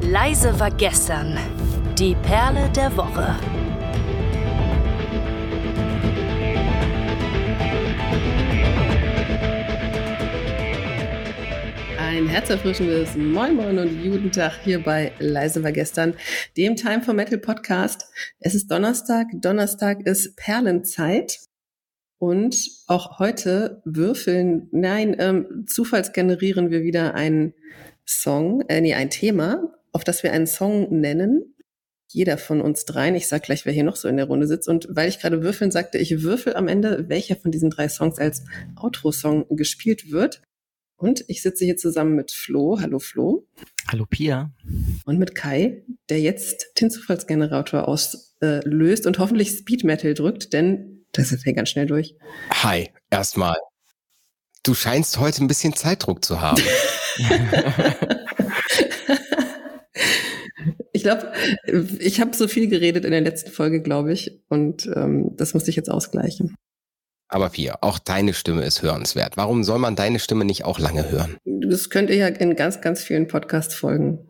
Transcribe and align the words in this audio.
Leise 0.00 0.58
war 0.60 0.70
gestern. 0.70 1.36
Die 1.98 2.14
Perle 2.22 2.70
der 2.70 2.96
Woche. 2.96 3.34
Ein 11.98 12.28
herzerfrischendes 12.28 13.16
Moin 13.16 13.56
Moin 13.56 13.78
und 13.80 14.02
guten 14.02 14.30
Tag 14.30 14.60
hier 14.62 14.80
bei 14.80 15.12
Leise 15.18 15.64
war 15.64 15.72
gestern, 15.72 16.14
dem 16.56 16.76
Time 16.76 17.02
for 17.02 17.12
Metal 17.12 17.38
Podcast. 17.38 18.06
Es 18.38 18.54
ist 18.54 18.70
Donnerstag. 18.70 19.26
Donnerstag 19.32 20.06
ist 20.06 20.36
Perlenzeit. 20.36 21.40
Und 22.18 22.56
auch 22.86 23.18
heute 23.18 23.82
würfeln, 23.84 24.68
nein, 24.70 25.16
ähm, 25.18 25.64
zufallsgenerieren 25.66 26.70
wir 26.70 26.82
wieder 26.82 27.14
einen 27.14 27.54
Song, 28.06 28.62
äh, 28.68 28.80
nee, 28.80 28.94
ein 28.94 29.10
Thema, 29.10 29.74
auf 29.98 30.04
das 30.04 30.22
wir 30.22 30.32
einen 30.32 30.46
Song 30.46 31.00
nennen. 31.00 31.56
Jeder 32.06 32.38
von 32.38 32.60
uns 32.60 32.84
dreien. 32.84 33.16
Ich 33.16 33.26
sag 33.26 33.42
gleich, 33.42 33.66
wer 33.66 33.72
hier 33.72 33.82
noch 33.82 33.96
so 33.96 34.06
in 34.06 34.16
der 34.16 34.26
Runde 34.26 34.46
sitzt. 34.46 34.68
Und 34.68 34.86
weil 34.92 35.08
ich 35.08 35.18
gerade 35.18 35.42
würfeln 35.42 35.72
sagte, 35.72 35.98
ich 35.98 36.22
würfel 36.22 36.54
am 36.54 36.68
Ende, 36.68 37.08
welcher 37.08 37.34
von 37.34 37.50
diesen 37.50 37.68
drei 37.68 37.88
Songs 37.88 38.20
als 38.20 38.44
Outro-Song 38.76 39.46
gespielt 39.56 40.12
wird. 40.12 40.40
Und 40.96 41.24
ich 41.26 41.42
sitze 41.42 41.64
hier 41.64 41.76
zusammen 41.76 42.14
mit 42.14 42.30
Flo. 42.30 42.78
Hallo 42.80 43.00
Flo. 43.00 43.48
Hallo 43.88 44.06
Pia. 44.08 44.52
Und 45.04 45.18
mit 45.18 45.34
Kai, 45.34 45.82
der 46.08 46.20
jetzt 46.20 46.80
den 46.80 46.92
Zufallsgenerator 46.92 47.88
auslöst 47.88 49.04
äh, 49.04 49.08
und 49.08 49.18
hoffentlich 49.18 49.50
Speed 49.50 49.82
Metal 49.82 50.14
drückt, 50.14 50.52
denn 50.52 51.06
das 51.10 51.32
ist 51.32 51.44
ja 51.44 51.50
ganz 51.50 51.70
schnell 51.70 51.86
durch. 51.86 52.14
Hi, 52.50 52.90
erstmal. 53.10 53.56
Du 54.62 54.74
scheinst 54.74 55.18
heute 55.18 55.42
ein 55.42 55.48
bisschen 55.48 55.74
Zeitdruck 55.74 56.24
zu 56.24 56.40
haben. 56.40 56.62
ich 61.08 61.72
glaube, 61.72 61.98
ich 61.98 62.20
habe 62.20 62.36
so 62.36 62.48
viel 62.48 62.68
geredet 62.68 63.04
in 63.04 63.10
der 63.10 63.20
letzten 63.20 63.50
Folge, 63.50 63.82
glaube 63.82 64.12
ich, 64.12 64.40
und 64.48 64.86
ähm, 64.94 65.32
das 65.36 65.54
musste 65.54 65.70
ich 65.70 65.76
jetzt 65.76 65.90
ausgleichen. 65.90 66.54
Aber 67.28 67.50
Pia, 67.50 67.78
auch 67.82 67.98
deine 67.98 68.32
Stimme 68.32 68.64
ist 68.64 68.82
hörenswert. 68.82 69.36
Warum 69.36 69.62
soll 69.62 69.78
man 69.78 69.96
deine 69.96 70.18
Stimme 70.18 70.44
nicht 70.44 70.64
auch 70.64 70.78
lange 70.78 71.10
hören? 71.10 71.36
Das 71.44 71.90
könnt 71.90 72.08
ihr 72.08 72.16
ja 72.16 72.26
in 72.28 72.56
ganz, 72.56 72.80
ganz 72.80 73.02
vielen 73.02 73.26
Podcast-Folgen. 73.26 74.26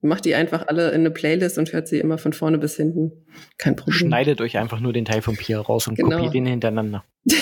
Macht 0.00 0.24
die 0.24 0.34
einfach 0.34 0.68
alle 0.68 0.90
in 0.90 1.00
eine 1.00 1.10
Playlist 1.10 1.58
und 1.58 1.72
hört 1.72 1.88
sie 1.88 1.98
immer 1.98 2.18
von 2.18 2.32
vorne 2.32 2.58
bis 2.58 2.76
hinten. 2.76 3.12
Kein 3.58 3.76
Problem. 3.76 3.98
Schneidet 3.98 4.40
euch 4.40 4.56
einfach 4.56 4.80
nur 4.80 4.92
den 4.92 5.04
Teil 5.04 5.22
von 5.22 5.36
Pia 5.36 5.60
raus 5.60 5.88
und 5.88 5.96
genau. 5.96 6.16
kopiert 6.16 6.34
ihn 6.34 6.46
hintereinander. 6.46 7.04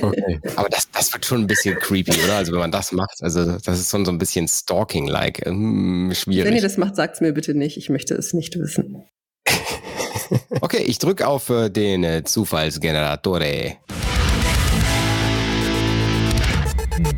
Okay. 0.00 0.40
Aber 0.56 0.68
das, 0.68 0.90
das 0.90 1.12
wird 1.12 1.24
schon 1.24 1.42
ein 1.42 1.46
bisschen 1.46 1.78
creepy, 1.78 2.12
oder? 2.24 2.36
Also 2.36 2.52
wenn 2.52 2.60
man 2.60 2.72
das 2.72 2.92
macht, 2.92 3.22
also 3.22 3.58
das 3.58 3.80
ist 3.80 3.90
schon 3.90 4.04
so 4.04 4.12
ein 4.12 4.18
bisschen 4.18 4.48
Stalking-like. 4.48 5.44
Hm, 5.46 6.12
schwierig. 6.14 6.46
Wenn 6.46 6.56
ihr 6.56 6.62
das 6.62 6.76
macht, 6.76 6.96
sagt 6.96 7.16
es 7.16 7.20
mir 7.20 7.32
bitte 7.32 7.54
nicht. 7.54 7.76
Ich 7.76 7.88
möchte 7.88 8.14
es 8.14 8.32
nicht 8.34 8.58
wissen. 8.58 9.04
okay, 10.60 10.82
ich 10.82 10.98
drücke 10.98 11.26
auf 11.26 11.50
äh, 11.50 11.70
den 11.70 12.04
äh, 12.04 12.24
Zufallsgeneratore. 12.24 13.76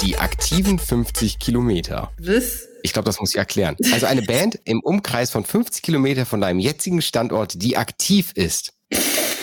Die 0.03 0.17
aktiven 0.17 0.79
50 0.79 1.39
Kilometer. 1.39 2.11
Was? 2.19 2.67
Ich 2.83 2.93
glaube, 2.93 3.07
das 3.07 3.21
muss 3.21 3.31
ich 3.31 3.37
erklären. 3.37 3.77
Also 3.93 4.07
eine 4.07 4.23
Band 4.27 4.59
im 4.65 4.81
Umkreis 4.81 5.31
von 5.31 5.45
50 5.45 5.83
Kilometer 5.83 6.25
von 6.25 6.41
deinem 6.41 6.61
jetzigen 6.61 7.03
Standort, 7.03 7.61
die 7.63 7.77
aktiv 7.77 8.33
ist. 8.35 8.73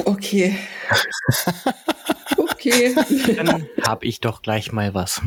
Okay. 0.06 0.56
Okay. 2.52 2.95
Dann 3.36 3.67
habe 3.86 4.05
ich 4.05 4.19
doch 4.19 4.41
gleich 4.41 4.72
mal 4.72 4.94
was. 4.94 5.22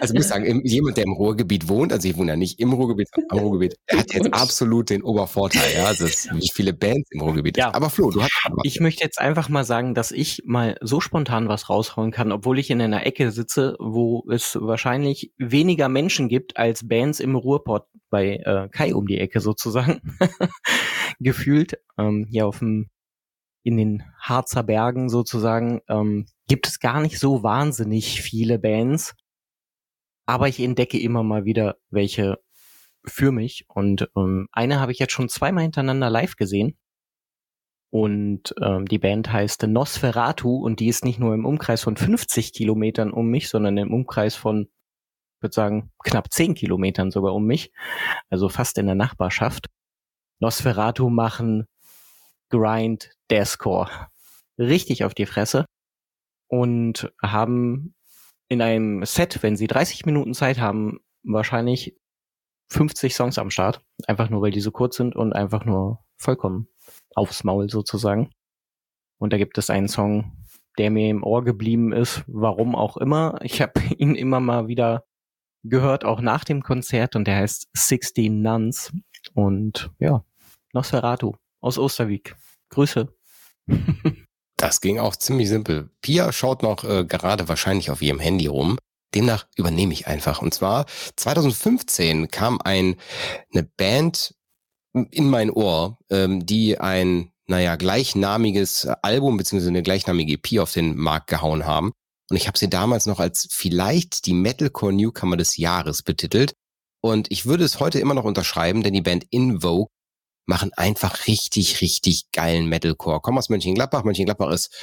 Also 0.00 0.14
ich 0.14 0.18
muss 0.18 0.28
sagen, 0.28 0.64
jemand, 0.64 0.96
der 0.96 1.04
im 1.04 1.12
Ruhrgebiet 1.12 1.68
wohnt, 1.68 1.92
also 1.92 2.08
ich 2.08 2.16
wohne 2.16 2.32
ja 2.32 2.36
nicht 2.36 2.58
im 2.58 2.72
Ruhrgebiet, 2.72 3.08
sondern 3.14 3.38
am 3.38 3.44
Ruhrgebiet, 3.44 3.76
der 3.90 3.98
hat 3.98 4.14
jetzt 4.14 4.32
absolut 4.32 4.90
den 4.90 5.02
Obervorteil, 5.02 5.74
ja. 5.74 5.84
Also 5.84 6.06
es 6.06 6.28
wie 6.32 6.48
viele 6.52 6.72
Bands 6.72 7.10
im 7.10 7.20
Ruhrgebiet. 7.20 7.56
Ja. 7.56 7.74
Aber 7.74 7.90
Flo, 7.90 8.10
du 8.10 8.22
hast 8.22 8.30
was. 8.44 8.64
Ich 8.64 8.80
möchte 8.80 9.04
jetzt 9.04 9.20
einfach 9.20 9.48
mal 9.48 9.64
sagen, 9.64 9.94
dass 9.94 10.10
ich 10.10 10.42
mal 10.44 10.76
so 10.80 11.00
spontan 11.00 11.48
was 11.48 11.68
raushauen 11.68 12.12
kann, 12.12 12.32
obwohl 12.32 12.58
ich 12.58 12.70
in 12.70 12.80
einer 12.80 13.04
Ecke 13.04 13.30
sitze, 13.30 13.76
wo 13.78 14.24
es 14.30 14.56
wahrscheinlich 14.60 15.32
weniger 15.38 15.88
Menschen 15.88 16.28
gibt 16.28 16.56
als 16.56 16.86
Bands 16.88 17.20
im 17.20 17.36
Ruhrpott 17.36 17.84
bei 18.08 18.36
äh, 18.44 18.68
Kai 18.70 18.94
um 18.94 19.06
die 19.06 19.18
Ecke 19.18 19.40
sozusagen. 19.40 20.00
Gefühlt. 21.20 21.78
Ähm, 21.98 22.26
hier 22.30 22.46
auf 22.46 22.60
dem 22.60 22.88
in 23.62 23.76
den 23.76 24.02
Harzer 24.18 24.62
Bergen 24.62 25.08
sozusagen 25.08 25.80
ähm, 25.88 26.26
gibt 26.48 26.66
es 26.66 26.80
gar 26.80 27.00
nicht 27.00 27.18
so 27.18 27.42
wahnsinnig 27.42 28.22
viele 28.22 28.58
Bands, 28.58 29.14
aber 30.26 30.48
ich 30.48 30.60
entdecke 30.60 30.98
immer 30.98 31.22
mal 31.22 31.44
wieder 31.44 31.76
welche 31.90 32.38
für 33.04 33.32
mich. 33.32 33.64
Und 33.68 34.10
ähm, 34.16 34.48
eine 34.52 34.80
habe 34.80 34.92
ich 34.92 34.98
jetzt 34.98 35.12
schon 35.12 35.28
zweimal 35.28 35.62
hintereinander 35.62 36.10
live 36.10 36.36
gesehen. 36.36 36.78
Und 37.92 38.54
ähm, 38.62 38.86
die 38.86 38.98
Band 38.98 39.32
heißt 39.32 39.64
Nosferatu 39.64 40.56
und 40.56 40.78
die 40.78 40.86
ist 40.86 41.04
nicht 41.04 41.18
nur 41.18 41.34
im 41.34 41.44
Umkreis 41.44 41.82
von 41.82 41.96
50 41.96 42.52
Kilometern 42.52 43.10
um 43.10 43.28
mich, 43.28 43.48
sondern 43.48 43.76
im 43.78 43.92
Umkreis 43.92 44.36
von, 44.36 44.68
ich 45.36 45.42
würde 45.42 45.54
sagen, 45.54 45.90
knapp 46.04 46.32
10 46.32 46.54
Kilometern 46.54 47.10
sogar 47.10 47.34
um 47.34 47.44
mich, 47.46 47.72
also 48.28 48.48
fast 48.48 48.78
in 48.78 48.86
der 48.86 48.94
Nachbarschaft. 48.94 49.66
Nosferatu 50.38 51.10
machen 51.10 51.66
Grind 52.48 53.10
Deathcore. 53.30 53.88
Richtig 54.58 55.04
auf 55.04 55.14
die 55.14 55.26
Fresse. 55.26 55.64
Und 56.48 57.12
haben 57.22 57.94
in 58.48 58.60
einem 58.60 59.04
Set, 59.04 59.42
wenn 59.42 59.56
sie 59.56 59.68
30 59.68 60.04
Minuten 60.04 60.34
Zeit 60.34 60.58
haben, 60.58 60.98
wahrscheinlich 61.22 61.96
50 62.70 63.14
Songs 63.14 63.38
am 63.38 63.50
Start. 63.50 63.82
Einfach 64.06 64.30
nur, 64.30 64.42
weil 64.42 64.50
die 64.50 64.60
so 64.60 64.72
kurz 64.72 64.96
sind 64.96 65.14
und 65.14 65.32
einfach 65.32 65.64
nur 65.64 66.04
vollkommen 66.16 66.68
aufs 67.14 67.44
Maul 67.44 67.70
sozusagen. 67.70 68.30
Und 69.18 69.32
da 69.32 69.38
gibt 69.38 69.58
es 69.58 69.70
einen 69.70 69.88
Song, 69.88 70.32
der 70.78 70.90
mir 70.90 71.10
im 71.10 71.22
Ohr 71.22 71.44
geblieben 71.44 71.92
ist, 71.92 72.24
warum 72.26 72.74
auch 72.74 72.96
immer. 72.96 73.38
Ich 73.42 73.60
habe 73.60 73.80
ihn 73.98 74.14
immer 74.14 74.40
mal 74.40 74.68
wieder 74.68 75.04
gehört, 75.62 76.04
auch 76.04 76.20
nach 76.20 76.44
dem 76.44 76.62
Konzert, 76.62 77.16
und 77.16 77.26
der 77.26 77.36
heißt 77.36 77.68
16 77.74 78.40
Nuns. 78.40 78.92
Und 79.34 79.90
ja, 79.98 80.24
Nosferatu 80.72 81.34
aus 81.60 81.78
Osterwieck. 81.78 82.34
Grüße. 82.70 83.12
Das 84.56 84.80
ging 84.80 84.98
auch 84.98 85.16
ziemlich 85.16 85.48
simpel. 85.48 85.90
Pia 86.02 86.32
schaut 86.32 86.62
noch 86.62 86.84
äh, 86.84 87.04
gerade 87.04 87.48
wahrscheinlich 87.48 87.90
auf 87.90 88.02
ihrem 88.02 88.20
Handy 88.20 88.46
rum. 88.46 88.78
Demnach 89.14 89.46
übernehme 89.56 89.92
ich 89.92 90.06
einfach. 90.06 90.42
Und 90.42 90.54
zwar 90.54 90.86
2015 91.16 92.30
kam 92.30 92.60
ein, 92.62 92.96
eine 93.52 93.64
Band 93.64 94.34
in 94.92 95.28
mein 95.28 95.50
Ohr, 95.50 95.98
ähm, 96.10 96.46
die 96.46 96.78
ein, 96.78 97.32
naja, 97.46 97.76
gleichnamiges 97.76 98.86
Album 99.02 99.36
beziehungsweise 99.36 99.70
eine 99.70 99.82
gleichnamige 99.82 100.34
EP 100.34 100.60
auf 100.60 100.72
den 100.72 100.96
Markt 100.96 101.28
gehauen 101.28 101.66
haben. 101.66 101.92
Und 102.30 102.36
ich 102.36 102.46
habe 102.46 102.58
sie 102.58 102.70
damals 102.70 103.06
noch 103.06 103.18
als 103.18 103.48
vielleicht 103.50 104.26
die 104.26 104.34
Metalcore 104.34 104.92
Newcomer 104.92 105.36
des 105.36 105.56
Jahres 105.56 106.02
betitelt. 106.02 106.54
Und 107.02 107.30
ich 107.30 107.46
würde 107.46 107.64
es 107.64 107.80
heute 107.80 107.98
immer 107.98 108.14
noch 108.14 108.24
unterschreiben, 108.24 108.82
denn 108.82 108.92
die 108.92 109.00
Band 109.00 109.26
Invoke 109.30 109.90
machen 110.50 110.72
einfach 110.74 111.26
richtig, 111.28 111.80
richtig 111.80 112.32
geilen 112.32 112.66
Metalcore. 112.66 113.20
Komm 113.22 113.38
aus 113.38 113.48
Mönchengladbach. 113.48 114.04
Mönchengladbach 114.04 114.50
ist, 114.50 114.74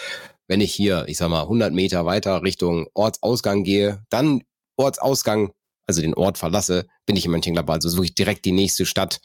wenn 0.48 0.62
ich 0.62 0.74
hier, 0.74 1.06
ich 1.08 1.18
sag 1.18 1.30
mal, 1.30 1.44
100 1.44 1.74
Meter 1.74 2.06
weiter 2.06 2.42
Richtung 2.42 2.88
Ortsausgang 2.96 3.64
gehe, 3.64 4.02
dann 4.10 4.44
Ortsausgang, 4.78 5.52
also 5.86 6.02
den 6.02 6.14
Ort 6.16 6.38
verlasse, 6.38 6.88
bin 7.06 7.18
ich 7.18 7.26
in 7.26 7.32
Mönchengladbach. 7.32 7.76
Also 7.76 7.92
wirklich 7.92 8.16
direkt 8.16 8.46
die 8.46 8.54
nächste 8.54 8.86
Stadt. 8.86 9.20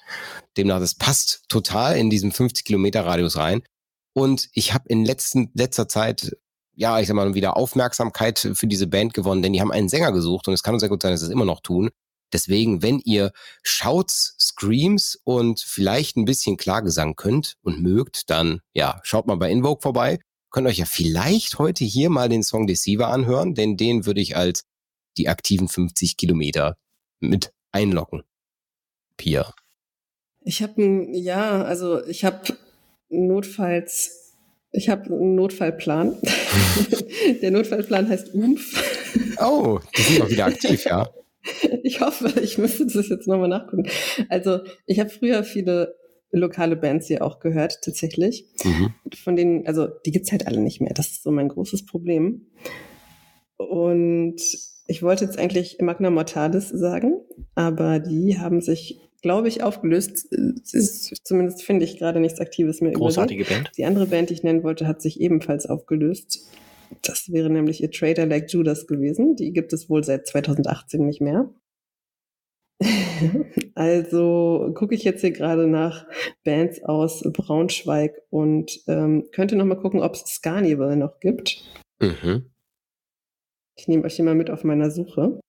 Demnach, 0.57 0.81
das 0.81 0.97
passt 0.97 1.45
total 1.49 1.97
in 1.97 2.11
diesem 2.11 2.33
50 2.33 2.65
Kilometer 2.65 3.07
Radius 3.07 3.37
rein. 3.37 3.63
Und 4.13 4.49
ich 4.53 4.75
habe 4.75 4.89
in 4.89 5.05
letzten, 5.05 5.51
letzter 5.55 5.89
Zeit 5.89 6.37
ja, 6.75 6.99
ich 6.99 7.07
sag 7.07 7.15
mal, 7.15 7.35
wieder 7.35 7.57
Aufmerksamkeit 7.57 8.39
für 8.55 8.67
diese 8.67 8.87
Band 8.87 9.13
gewonnen, 9.15 9.43
denn 9.43 9.53
die 9.53 9.61
haben 9.61 9.71
einen 9.71 9.91
Sänger 9.91 10.11
gesucht 10.11 10.49
und 10.49 10.55
es 10.55 10.63
kann 10.63 10.79
sehr 10.79 10.89
gut 10.89 11.03
sein, 11.03 11.13
dass 11.13 11.21
sie 11.21 11.27
es 11.27 11.33
immer 11.33 11.45
noch 11.45 11.61
tun. 11.61 11.91
Deswegen, 12.33 12.83
wenn 12.83 12.99
ihr 13.01 13.33
Shouts, 13.63 14.37
Screams 14.41 15.19
und 15.25 15.61
vielleicht 15.61 16.17
ein 16.17 16.25
bisschen 16.25 16.57
Klagesang 16.57 17.17
könnt 17.17 17.57
und 17.63 17.83
mögt, 17.83 18.31
dann 18.31 18.61
ja, 18.73 19.01
schaut 19.03 19.27
mal 19.27 19.37
bei 19.37 19.51
Invoke 19.51 19.83
vorbei. 19.83 20.19
Könnt 20.51 20.67
euch 20.67 20.79
ja 20.79 20.85
vielleicht 20.85 21.59
heute 21.59 21.85
hier 21.85 22.11
mal 22.11 22.29
den 22.29 22.43
Song 22.43 22.67
Deceiver 22.67 23.09
anhören, 23.09 23.55
denn 23.55 23.77
den 23.77 24.07
würde 24.07 24.21
ich 24.21 24.37
als 24.37 24.65
die 25.17 25.29
aktiven 25.29 25.69
50 25.69 26.17
Kilometer 26.17 26.77
mit 27.21 27.53
einlocken. 27.71 28.23
Pia. 29.17 29.55
Ich 30.45 30.63
habe 30.63 31.07
ja, 31.13 31.63
also 31.63 32.05
ich 32.07 32.25
habe 32.25 32.57
notfalls, 33.09 34.35
ich 34.73 34.89
habe 34.89 35.07
einen 35.07 35.37
Notfallplan. 35.37 36.19
Der 37.43 37.51
Notfallplan 37.51 38.09
heißt 38.09 38.35
UMF. 38.35 39.37
Oh, 39.41 39.79
die 39.97 40.03
sind 40.03 40.23
auch 40.23 40.29
wieder 40.29 40.47
aktiv, 40.47 40.85
ja. 40.85 41.09
Ich 41.83 42.01
hoffe, 42.01 42.41
ich 42.41 42.59
müsste 42.59 42.87
das 42.87 43.09
jetzt 43.09 43.27
nochmal 43.27 43.49
nachgucken. 43.49 43.89
Also 44.29 44.61
ich 44.87 45.01
habe 45.01 45.11
früher 45.11 45.43
viele 45.45 45.97
lokale 46.31 46.77
Bands 46.77 47.09
hier 47.09 47.23
auch 47.25 47.41
gehört, 47.41 47.81
tatsächlich. 47.83 48.47
Mhm. 48.65 48.95
Von 49.23 49.37
denen, 49.37 49.67
also 49.67 49.89
die 50.07 50.13
gibt's 50.13 50.33
halt 50.33 50.47
alle 50.47 50.61
nicht 50.61 50.81
mehr. 50.81 50.95
Das 50.95 51.09
ist 51.09 51.23
so 51.23 51.31
mein 51.31 51.49
großes 51.49 51.85
Problem. 51.87 52.47
Und 53.57 54.41
ich 54.87 55.03
wollte 55.03 55.25
jetzt 55.25 55.39
eigentlich 55.39 55.79
Magna 55.81 56.11
Mortalis 56.11 56.69
sagen, 56.69 57.21
aber 57.55 57.99
die 57.99 58.39
haben 58.39 58.61
sich 58.61 59.01
glaube 59.23 59.49
ich, 59.49 59.63
aufgelöst. 59.63 60.29
Es 60.33 60.75
ist, 60.75 61.25
zumindest 61.25 61.63
finde 61.63 61.85
ich 61.85 61.97
gerade 61.97 62.21
nichts 62.21 62.41
Aktives 62.41 62.81
mehr 62.81 62.93
Großartige 62.93 63.45
über. 63.45 63.55
Band. 63.55 63.71
Die 63.77 63.85
andere 63.85 64.07
Band, 64.07 64.29
die 64.29 64.35
ich 64.35 64.43
nennen 64.43 64.65
wollte, 64.65 64.87
hat 64.87 65.01
sich 65.01 65.21
ebenfalls 65.21 65.67
aufgelöst. 65.67 66.45
Das 67.03 67.33
wäre 67.33 67.51
nämlich 67.51 67.83
A 67.83 67.89
Trader 67.89 68.27
Like 68.27 68.51
Judas 68.51 68.87
gewesen. 68.87 69.37
Die 69.37 69.53
gibt 69.53 69.73
es 69.73 69.89
wohl 69.89 70.05
seit 70.05 70.27
2018 70.27 71.05
nicht 71.05 71.21
mehr. 71.21 71.51
also 73.75 74.73
gucke 74.75 74.95
ich 74.95 75.05
jetzt 75.05 75.21
hier 75.21 75.31
gerade 75.31 75.67
nach 75.67 76.07
Bands 76.45 76.83
aus 76.83 77.23
Braunschweig 77.23 78.15
und 78.31 78.81
ähm, 78.89 79.29
könnte 79.33 79.57
noch 79.57 79.65
mal 79.65 79.77
gucken, 79.77 80.01
ob 80.01 80.15
es 80.15 80.25
Scarnival 80.27 80.97
noch 80.97 81.21
gibt. 81.21 81.63
Mhm. 82.01 82.51
Ich 83.77 83.89
nehme 83.89 84.05
euch 84.05 84.17
hier 84.17 84.25
mal 84.25 84.35
mit 84.35 84.51
auf 84.51 84.65
meiner 84.65 84.91
Suche. 84.91 85.41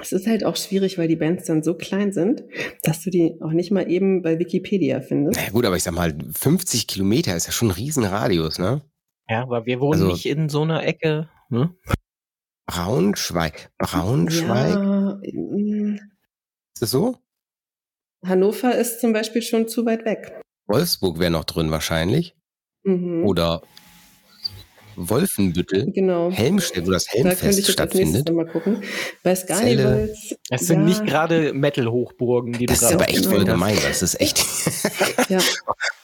Es 0.00 0.12
ist 0.12 0.26
halt 0.26 0.44
auch 0.44 0.56
schwierig, 0.56 0.98
weil 0.98 1.08
die 1.08 1.16
Bands 1.16 1.46
dann 1.46 1.62
so 1.62 1.74
klein 1.74 2.12
sind, 2.12 2.44
dass 2.82 3.02
du 3.02 3.10
die 3.10 3.40
auch 3.40 3.50
nicht 3.50 3.72
mal 3.72 3.90
eben 3.90 4.22
bei 4.22 4.38
Wikipedia 4.38 5.00
findest. 5.00 5.40
Na 5.42 5.50
gut, 5.50 5.64
aber 5.64 5.76
ich 5.76 5.82
sag 5.82 5.94
mal, 5.94 6.16
50 6.32 6.86
Kilometer 6.86 7.34
ist 7.34 7.46
ja 7.46 7.52
schon 7.52 7.68
ein 7.68 7.74
Riesenradius, 7.74 8.58
ne? 8.58 8.82
Ja, 9.28 9.42
aber 9.42 9.66
wir 9.66 9.80
wohnen 9.80 10.00
Also- 10.00 10.12
nicht 10.12 10.26
in 10.26 10.48
so 10.48 10.62
einer 10.62 10.84
Ecke. 10.84 11.28
Ne? 11.50 11.74
Braunschweig. 12.66 13.70
Braunschweig? 13.78 14.74
Ja, 14.74 15.18
mm, 15.32 15.94
Ist 16.74 16.82
das 16.82 16.90
so? 16.90 17.16
Hannover 18.24 18.74
ist 18.74 19.00
zum 19.00 19.12
Beispiel 19.12 19.42
schon 19.42 19.68
zu 19.68 19.86
weit 19.86 20.04
weg. 20.04 20.40
Wolfsburg 20.66 21.18
wäre 21.18 21.30
noch 21.30 21.44
drin 21.44 21.70
wahrscheinlich. 21.70 22.34
Mhm. 22.82 23.24
Oder 23.24 23.62
Wolfenbüttel. 24.96 25.92
Genau. 25.92 26.30
Helmstedt, 26.30 26.86
wo 26.86 26.90
das 26.90 27.04
Da 27.04 27.12
Helmfest 27.12 27.42
nächstes 27.44 27.72
stattfindet. 27.72 28.30
mal 28.32 28.46
gucken. 28.46 28.82
Bei 29.22 29.34
Scarnivals. 29.34 30.34
Es 30.50 30.66
sind 30.66 30.80
ja, 30.80 30.86
nicht 30.86 31.06
gerade 31.06 31.52
Metal-Hochburgen, 31.52 32.52
die 32.54 32.66
Das 32.66 32.80
du 32.80 32.84
ist 32.86 32.90
gerade 32.90 33.04
aber 33.04 33.10
echt 33.12 33.22
genau 33.22 33.30
voll 33.36 33.44
das. 33.44 33.54
gemein. 33.54 33.78
Das 33.82 34.02
ist 34.02 34.20
echt. 34.20 34.38
Ja, 35.30 35.38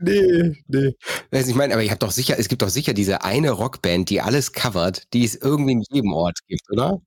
Nee, 0.00 0.62
nee. 0.68 0.92
Weiß 1.30 1.48
ich 1.48 1.54
meine, 1.54 1.74
aber 1.74 1.82
ich 1.82 1.90
habe 1.90 1.98
doch 1.98 2.12
sicher, 2.12 2.36
es 2.38 2.48
gibt 2.48 2.62
doch 2.62 2.68
sicher 2.68 2.92
diese 2.94 3.24
eine 3.24 3.50
Rockband, 3.50 4.10
die 4.10 4.20
alles 4.20 4.52
covert, 4.52 5.12
die 5.12 5.24
es 5.24 5.34
irgendwie 5.34 5.72
in 5.72 5.82
jedem 5.90 6.12
Ort 6.12 6.38
gibt, 6.46 6.62
oder? 6.70 7.00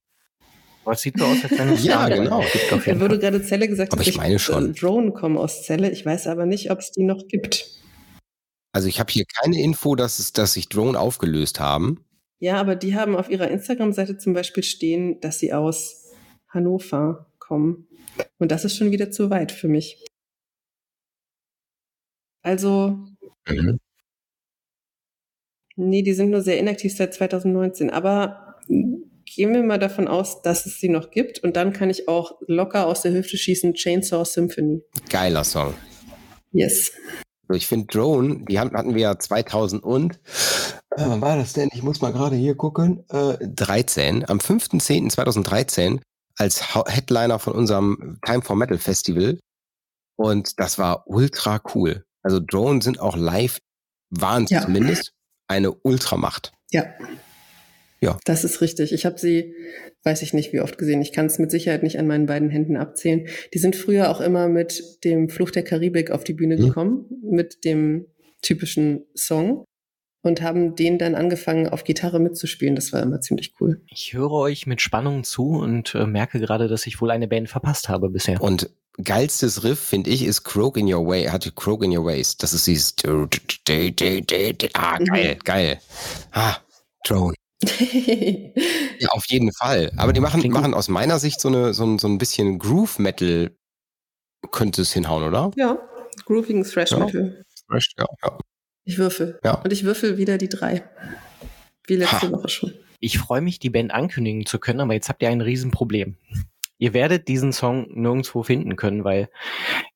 Aber 0.84 0.94
es 0.94 1.02
sieht 1.02 1.18
so 1.18 1.26
aus, 1.26 1.38
als 1.44 1.58
wenn 1.58 1.70
es 1.74 1.84
Ja, 1.84 2.10
da 2.10 2.18
genau. 2.18 2.44
jeden 2.86 3.00
wurde 3.00 3.20
gerade 3.20 3.42
Zelle 3.44 3.68
gesagt, 3.68 3.94
Aber 3.94 4.00
dass 4.00 4.08
ich 4.08 4.18
meine 4.18 4.40
schon. 4.40 4.72
äh, 4.72 4.74
Drone 4.74 5.12
kommen 5.12 5.38
aus 5.38 5.64
Zelle. 5.64 5.90
Ich 5.92 6.06
weiß 6.06 6.28
aber 6.28 6.46
nicht, 6.46 6.72
ob 6.72 6.80
es 6.80 6.92
die 6.92 7.04
noch 7.04 7.28
gibt. 7.28 7.66
Also 8.74 8.88
ich 8.88 9.00
habe 9.00 9.12
hier 9.12 9.26
keine 9.42 9.62
Info, 9.62 9.96
dass 9.96 10.20
es, 10.20 10.34
dass 10.34 10.54
sich 10.54 10.70
Drone 10.70 11.00
aufgelöst 11.00 11.60
haben. 11.60 12.04
Ja, 12.40 12.56
aber 12.60 12.76
die 12.76 12.96
haben 12.96 13.16
auf 13.16 13.30
ihrer 13.30 13.50
Instagram-Seite 13.50 14.18
zum 14.18 14.34
Beispiel 14.34 14.64
stehen, 14.64 15.20
dass 15.22 15.40
sie 15.40 15.54
aus 15.54 16.06
Hannover 16.50 17.28
kommen. 17.38 17.88
Und 18.40 18.52
das 18.52 18.66
ist 18.66 18.76
schon 18.76 18.92
wieder 18.92 19.12
zu 19.12 19.30
weit 19.30 19.52
für 19.52 19.68
mich. 19.68 20.04
Also, 22.42 22.98
Mhm. 23.48 23.80
nee, 25.76 26.02
die 26.04 26.14
sind 26.14 26.30
nur 26.30 26.42
sehr 26.42 26.60
inaktiv 26.60 26.96
seit 26.96 27.14
2019. 27.14 27.90
Aber 27.90 28.56
gehen 28.68 29.54
wir 29.54 29.64
mal 29.64 29.80
davon 29.80 30.08
aus, 30.08 30.42
dass 30.42 30.66
es 30.66 30.80
sie 30.80 30.90
noch 30.90 31.12
gibt. 31.12 31.40
Und 31.40 31.56
dann 31.56 31.74
kann 31.74 31.90
ich 31.90 32.08
auch 32.08 32.40
locker 32.48 32.86
aus 32.88 33.02
der 33.02 33.14
Hüfte 33.14 33.38
schießen 33.38 33.74
Chainsaw 33.74 34.26
Symphony. 34.26 34.82
Geiler 35.10 35.44
Song. 35.44 35.74
Yes. 36.52 36.92
Also 37.48 37.58
ich 37.58 37.68
finde 37.68 37.88
Drone, 37.88 38.46
die 38.48 38.60
hatten 38.60 38.94
wir 38.96 39.02
ja 39.02 39.20
2000 39.20 39.84
und, 39.84 40.16
äh, 40.92 40.98
wann 41.06 41.22
war 41.22 41.38
das 41.38 41.54
denn? 41.54 41.70
Ich 41.74 41.84
muss 41.84 42.02
mal 42.02 42.12
gerade 42.14 42.36
hier 42.36 42.56
gucken. 42.56 43.04
Äh, 43.10 43.38
13, 43.42 44.28
am 44.30 44.40
5.10.2013 44.40 46.00
als 46.38 46.74
Headliner 46.88 47.40
von 47.40 47.54
unserem 47.54 48.20
Time 48.26 48.42
for 48.42 48.56
Metal 48.56 48.78
Festival. 48.78 49.40
Und 50.18 50.60
das 50.60 50.78
war 50.78 51.08
ultra 51.08 51.62
cool. 51.76 52.04
Also 52.24 52.40
Drone 52.40 52.82
sind 52.82 53.00
auch 53.00 53.16
live, 53.18 53.60
waren 54.10 54.46
Ja. 54.50 54.62
zumindest, 54.62 55.14
eine 55.48 55.72
Ultramacht. 55.74 56.52
Ja. 56.72 56.86
Ja. 58.00 58.18
Das 58.26 58.44
ist 58.44 58.62
richtig. 58.62 58.94
Ich 58.94 59.06
habe 59.06 59.20
sie, 59.20 59.54
weiß 60.04 60.22
ich 60.24 60.34
nicht 60.34 60.54
wie 60.54 60.60
oft 60.62 60.78
gesehen. 60.80 61.02
Ich 61.02 61.12
kann 61.12 61.28
es 61.28 61.38
mit 61.38 61.52
Sicherheit 61.52 61.84
nicht 61.84 62.00
an 62.00 62.08
meinen 62.08 62.26
beiden 62.26 62.50
Händen 62.50 62.76
abzählen. 62.78 63.28
Die 63.54 63.60
sind 63.60 63.76
früher 63.76 64.10
auch 64.10 64.22
immer 64.22 64.48
mit 64.48 65.04
dem 65.04 65.30
Fluch 65.30 65.52
der 65.52 65.64
Karibik 65.64 66.10
auf 66.10 66.24
die 66.24 66.34
Bühne 66.34 66.58
Mhm. 66.58 66.62
gekommen, 66.68 67.06
mit 67.24 67.64
dem 67.64 68.08
typischen 68.42 69.06
Song 69.16 69.66
und 70.24 70.42
haben 70.42 70.76
den 70.76 70.98
dann 70.98 71.14
angefangen 71.14 71.68
auf 71.70 71.84
Gitarre 71.84 72.20
mitzuspielen. 72.20 72.76
Das 72.76 72.92
war 72.92 73.04
immer 73.04 73.22
ziemlich 73.22 73.54
cool. 73.60 73.82
Ich 73.88 74.14
höre 74.14 74.32
euch 74.32 74.66
mit 74.66 74.82
Spannung 74.82 75.24
zu 75.24 75.50
und 75.50 75.94
äh, 75.94 76.08
merke 76.08 76.40
gerade, 76.40 76.68
dass 76.68 76.88
ich 76.88 77.02
wohl 77.02 77.12
eine 77.12 77.28
Band 77.28 77.50
verpasst 77.50 77.88
habe 77.88 78.10
bisher. 78.10 78.42
Und 78.42 78.72
geilstes 79.04 79.64
Riff, 79.64 79.80
finde 79.80 80.10
ich, 80.10 80.24
ist 80.24 80.44
Croak 80.44 80.78
in 80.78 80.92
Your 80.92 81.06
Way, 81.08 81.26
hatte 81.26 81.52
Croak 81.52 81.84
in 81.84 81.98
Your 81.98 82.06
Ways. 82.06 82.38
Das 82.38 82.54
ist 82.54 82.68
dieses 82.68 82.96
Ah, 84.74 84.98
geil, 84.98 85.38
geil. 85.44 85.80
Ah, 86.32 86.58
Drone. 87.06 87.36
Ja, 89.00 89.10
auf 89.10 89.26
jeden 89.30 89.52
Fall. 89.54 89.92
Aber 89.98 90.14
die 90.14 90.20
machen, 90.20 90.48
machen 90.52 90.76
aus 90.76 90.88
meiner 90.88 91.18
Sicht 91.18 91.42
so, 91.42 91.48
eine, 91.48 91.74
so, 91.74 91.84
ein, 91.86 91.98
so 91.98 92.08
ein 92.08 92.20
bisschen 92.20 92.60
Groove 92.60 93.00
Metal 93.00 93.50
könnte 94.52 94.84
es 94.84 94.92
hinhauen, 94.94 95.24
oder? 95.24 95.52
ja, 95.56 95.78
Grooving 96.26 96.64
Thrash 96.64 96.92
Ja. 96.92 97.00
Metal. 97.00 97.44
Ja, 97.70 98.06
ja. 98.24 98.38
Ich 98.84 98.98
würfel. 98.98 99.40
Ja. 99.44 99.56
Und 99.56 99.72
ich 99.74 99.84
würfel 99.84 100.18
wieder 100.18 100.38
die 100.38 100.50
drei. 100.50 100.84
Wie 101.88 101.96
letzte 101.96 102.22
Ha. 102.24 102.32
Woche 102.32 102.50
schon. 102.50 102.74
Ich 103.00 103.18
freue 103.18 103.42
mich, 103.42 103.58
die 103.60 103.70
Band 103.70 103.92
ankündigen 103.92 104.46
zu 104.46 104.60
können, 104.60 104.80
aber 104.82 104.94
jetzt 104.94 105.10
habt 105.10 105.22
ihr 105.24 105.30
ein 105.30 105.42
Riesenproblem. 105.42 106.18
Ihr 106.82 106.96
werdet 106.96 107.28
diesen 107.28 107.54
Song 107.54 107.86
nirgendwo 107.92 108.42
finden 108.42 108.76
können, 108.76 109.04
weil 109.04 109.30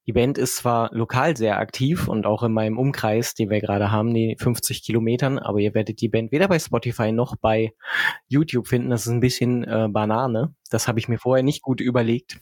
die 0.05 0.13
Band 0.13 0.37
ist 0.37 0.57
zwar 0.57 0.93
lokal 0.93 1.35
sehr 1.35 1.57
aktiv 1.57 2.07
und 2.07 2.27
auch 2.27 2.43
in 2.43 2.53
meinem 2.53 2.77
Umkreis, 2.77 3.33
den 3.33 3.49
wir 3.49 3.59
gerade 3.59 3.91
haben, 3.91 4.13
die 4.13 4.35
50 4.39 4.83
Kilometern, 4.83 5.39
aber 5.39 5.57
ihr 5.57 5.73
werdet 5.73 5.99
die 5.99 6.09
Band 6.09 6.31
weder 6.31 6.47
bei 6.47 6.59
Spotify 6.59 7.11
noch 7.11 7.37
bei 7.37 7.73
YouTube 8.27 8.67
finden. 8.67 8.91
Das 8.91 9.07
ist 9.07 9.11
ein 9.11 9.19
bisschen 9.19 9.63
äh, 9.63 9.87
Banane. 9.89 10.53
Das 10.69 10.87
habe 10.87 10.99
ich 10.99 11.07
mir 11.07 11.17
vorher 11.17 11.41
nicht 11.41 11.63
gut 11.63 11.81
überlegt. 11.81 12.37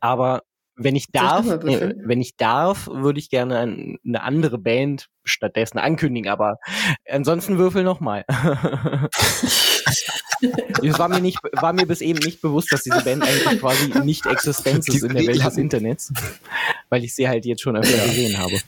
Aber 0.00 0.42
wenn 0.76 0.96
ich 0.96 1.06
darf, 1.12 1.46
äh, 1.46 1.94
wenn 1.98 2.20
ich 2.20 2.36
darf, 2.36 2.88
würde 2.88 3.18
ich 3.18 3.30
gerne 3.30 3.58
ein, 3.58 3.98
eine 4.06 4.22
andere 4.22 4.58
Band 4.58 5.08
stattdessen 5.24 5.78
ankündigen, 5.78 6.30
aber 6.30 6.58
ansonsten 7.08 7.58
würfel 7.58 7.84
noch 7.84 8.00
mal. 8.00 8.24
Es 10.82 10.98
war 10.98 11.08
mir 11.08 11.20
nicht, 11.20 11.38
war 11.52 11.72
mir 11.72 11.86
bis 11.86 12.00
eben 12.00 12.18
nicht 12.18 12.40
bewusst, 12.40 12.72
dass 12.72 12.82
diese 12.82 13.00
Band 13.02 13.22
eigentlich 13.22 13.60
quasi 13.60 13.92
nicht 14.02 14.26
existent 14.26 14.88
ist 14.88 15.02
in 15.04 15.14
der 15.14 15.24
Welt 15.26 15.44
des. 15.44 15.56
Internets, 15.56 16.12
weil 16.88 17.04
ich 17.04 17.14
sie 17.14 17.28
halt 17.28 17.44
jetzt 17.44 17.62
schon 17.62 17.76
öfter 17.76 18.04
gesehen 18.06 18.36
habe. 18.38 18.58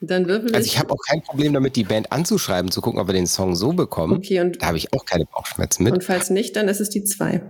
Dann 0.00 0.26
würfel 0.26 0.54
Also 0.54 0.66
ich 0.66 0.78
habe 0.78 0.92
auch 0.92 1.00
kein 1.08 1.22
Problem 1.22 1.52
damit, 1.52 1.76
die 1.76 1.84
Band 1.84 2.12
anzuschreiben, 2.12 2.70
zu 2.70 2.80
gucken, 2.80 3.00
ob 3.00 3.08
wir 3.08 3.14
den 3.14 3.26
Song 3.26 3.54
so 3.54 3.72
bekommen. 3.72 4.14
Okay, 4.14 4.40
und 4.40 4.60
Da 4.60 4.66
habe 4.66 4.76
ich 4.76 4.92
auch 4.92 5.04
keine 5.04 5.24
Bauchschmerzen 5.24 5.84
mit. 5.84 5.94
Und 5.94 6.04
falls 6.04 6.30
nicht, 6.30 6.56
dann 6.56 6.68
ist 6.68 6.80
es 6.80 6.90
die 6.90 7.04
zwei. 7.04 7.42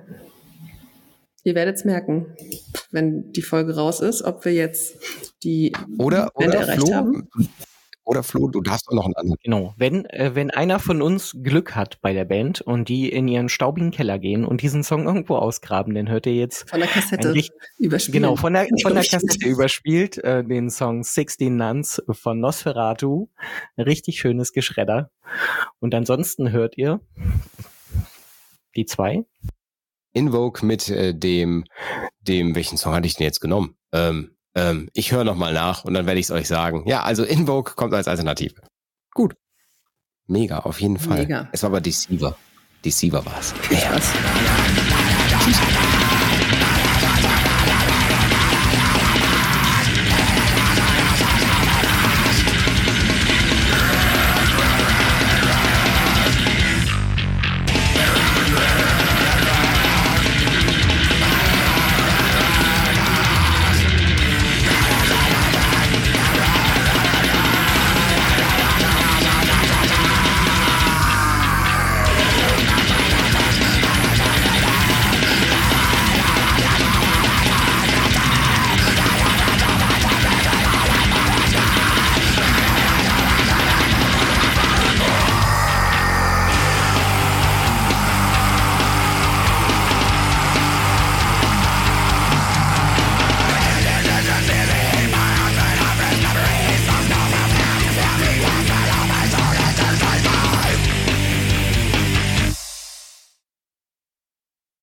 Ihr 1.47 1.55
werdet 1.55 1.77
es 1.77 1.85
merken, 1.85 2.27
wenn 2.91 3.31
die 3.31 3.41
Folge 3.41 3.77
raus 3.77 4.01
ist, 4.01 4.23
ob 4.23 4.45
wir 4.45 4.53
jetzt 4.53 4.97
die 5.45 5.73
Oder, 5.97 6.33
Band 6.35 6.49
oder 6.49 6.59
erreicht 6.63 6.81
Flo, 6.81 6.93
haben. 6.93 7.29
oder 8.03 8.25
Flo, 8.25 8.49
du 8.49 8.61
darfst 8.63 8.89
auch 8.89 8.95
noch 8.95 9.05
einen 9.05 9.15
anderen. 9.15 9.39
Genau. 9.45 9.73
Wenn, 9.77 10.07
äh, 10.07 10.35
wenn 10.35 10.51
einer 10.51 10.81
von 10.81 11.01
uns 11.03 11.37
Glück 11.45 11.77
hat 11.77 12.01
bei 12.01 12.13
der 12.13 12.25
Band 12.25 12.63
und 12.63 12.89
die 12.89 13.11
in 13.11 13.29
ihren 13.29 13.49
staubigen 13.49 13.93
Keller 13.93 14.19
gehen 14.19 14.45
und 14.45 14.61
diesen 14.61 14.83
Song 14.83 15.07
irgendwo 15.07 15.37
ausgraben, 15.37 15.95
dann 15.95 16.09
hört 16.09 16.27
ihr 16.27 16.35
jetzt 16.35 16.69
Von 16.69 16.81
der 16.81 16.89
Kassette 16.89 17.33
überspielen. 17.79 18.23
Genau, 18.23 18.35
von 18.35 18.53
der, 18.53 18.67
von 18.83 18.95
der 18.95 19.05
Überspielt. 19.05 19.23
Kassette 19.23 19.49
überspielt, 19.49 20.19
äh, 20.25 20.43
den 20.43 20.69
Song 20.69 21.05
16 21.05 21.57
Nuns 21.57 22.03
von 22.11 22.41
Nosferatu. 22.41 23.29
Richtig 23.79 24.19
schönes 24.19 24.51
Geschredder. 24.53 25.13
Und 25.79 25.95
ansonsten 25.95 26.51
hört 26.51 26.77
ihr 26.77 27.01
die 28.75 28.85
zwei. 28.85 29.25
Invoke 30.17 30.65
mit 30.65 30.89
äh, 30.89 31.15
dem, 31.15 31.65
dem, 32.21 32.55
welchen 32.55 32.79
Song 32.79 32.95
hatte 32.95 33.07
ich 33.07 33.17
denn 33.17 33.25
jetzt 33.25 33.41
genommen? 33.41 33.77
Ähm, 33.93 34.37
ähm, 34.55 34.89
ich 34.95 35.13
höre 35.13 35.25
nochmal 35.25 35.53
nach 35.53 35.85
und 35.85 35.93
dann 35.93 36.07
werde 36.07 36.19
ich 36.19 36.27
es 36.27 36.31
euch 36.31 36.49
sagen. 36.49 36.85
Ja, 36.87 37.03
also 37.03 37.23
Invoke 37.23 37.75
kommt 37.75 37.93
als 37.93 38.09
Alternative. 38.09 38.55
Gut. 39.13 39.37
Mega, 40.27 40.61
auf 40.61 40.81
jeden 40.81 40.99
Fall. 40.99 41.19
Mega. 41.19 41.49
Es 41.53 41.63
war 41.63 41.71
aber 41.71 41.81
Deceiver. 41.81 42.37
Deceiver 42.85 43.25
war 43.25 43.39
es. 43.39 43.55
Spaß. 43.79 44.13